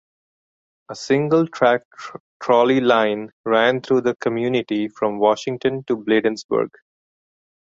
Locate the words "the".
4.01-4.15